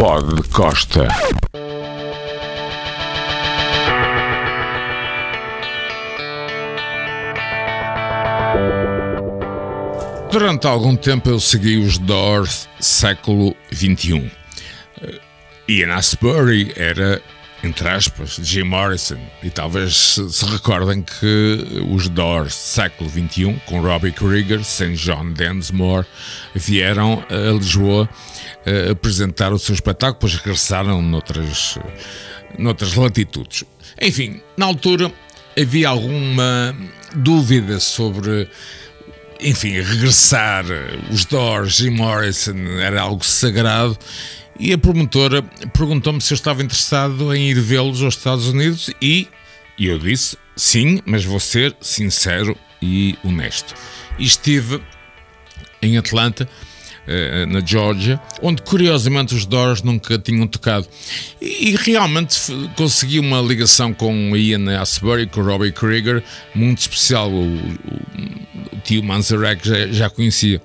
[0.00, 1.08] Pod Costa.
[10.32, 14.32] Durante algum tempo eu segui os Doors século XXI.
[15.68, 17.20] Ian Asbury era,
[17.62, 19.18] entre aspas, Jim Morrison.
[19.42, 24.94] E talvez se recordem que os Doors século XXI, com Robbie Krieger, St.
[24.94, 26.06] John Densmore,
[26.54, 28.08] vieram a Lisboa
[28.66, 31.78] a apresentar o seu espetáculo, depois regressaram noutras,
[32.58, 33.64] noutras latitudes.
[34.00, 35.12] Enfim, na altura
[35.58, 36.74] havia alguma
[37.14, 38.48] dúvida sobre
[39.42, 40.64] enfim, regressar
[41.10, 43.98] os Doors e Morrison era algo sagrado
[44.60, 45.42] e a promotora
[45.72, 49.26] perguntou-me se eu estava interessado em ir vê-los aos Estados Unidos e,
[49.78, 53.74] eu disse sim, mas vou ser sincero e honesto.
[54.18, 54.82] E estive
[55.80, 56.46] em Atlanta
[57.06, 60.86] eh, na Georgia, onde curiosamente os Doors nunca tinham tocado.
[61.40, 62.38] E, e realmente
[62.76, 66.22] consegui uma ligação com Ian Asbury, com Robbie Krieger,
[66.54, 67.30] muito especial.
[67.30, 70.60] O, o, o tio Manzarek já, já conhecia.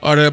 [0.00, 0.32] Ora,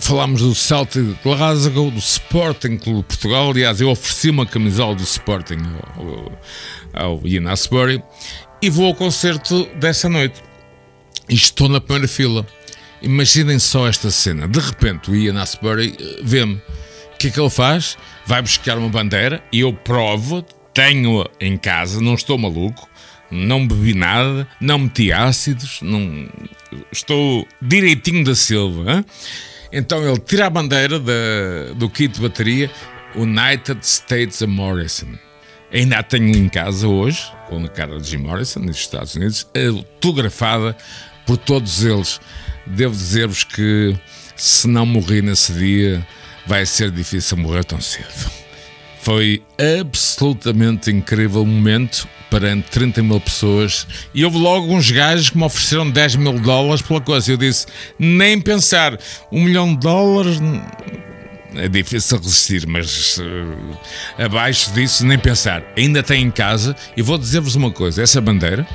[0.00, 3.50] falámos do Celtic de Glasgow, do Sporting Clube de Portugal.
[3.50, 5.58] Aliás, eu ofereci uma camisola do Sporting
[6.94, 8.02] ao, ao Ian Asbury
[8.60, 10.42] e vou ao concerto dessa noite.
[11.28, 12.46] E estou na primeira fila.
[13.02, 14.46] Imaginem só esta cena.
[14.48, 16.54] De repente o Ian Asbury eh, vê-me.
[16.54, 17.96] O que é que ele faz?
[18.26, 22.86] Vai buscar uma bandeira e eu provo, tenho-a em casa, não estou maluco,
[23.30, 26.28] não bebi nada, não meti ácidos, não...
[26.92, 28.92] estou direitinho da Silva.
[28.92, 29.04] Hein?
[29.76, 30.98] Então ele tira a bandeira
[31.74, 32.70] do kit de bateria
[33.14, 35.18] United States of Morrison.
[35.70, 39.46] Ainda a tenho em casa hoje, com a cara de Jim Morrison, nos Estados Unidos,
[39.54, 40.74] autografada
[41.26, 42.18] por todos eles.
[42.66, 43.94] Devo dizer-vos que
[44.34, 46.06] se não morri nesse dia,
[46.46, 48.45] vai ser difícil morrer tão cedo.
[49.06, 49.40] Foi
[49.80, 55.44] absolutamente incrível o momento perante 30 mil pessoas e houve logo uns gajos que me
[55.44, 57.30] ofereceram 10 mil dólares pela coisa.
[57.30, 57.66] Eu disse:
[58.00, 58.98] nem pensar,
[59.30, 60.40] um milhão de dólares
[61.54, 63.78] é difícil resistir, mas uh,
[64.18, 65.62] abaixo disso, nem pensar.
[65.78, 68.66] Ainda tem em casa e vou dizer-vos uma coisa: essa bandeira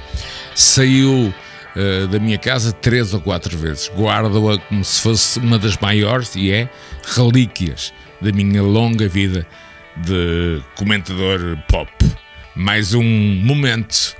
[0.56, 1.34] saiu
[1.76, 3.92] uh, da minha casa três ou quatro vezes.
[3.98, 6.70] Guardo-a como se fosse uma das maiores e é
[7.18, 7.92] relíquias
[8.22, 9.46] da minha longa vida
[9.98, 11.90] de comentador pop.
[12.56, 14.16] Mais um momento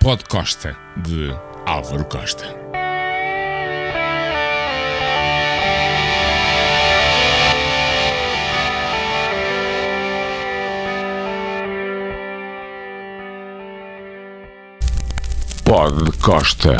[0.00, 1.34] Pod Costa de
[1.66, 2.44] Álvaro Costa.
[15.64, 16.76] Pod Costa.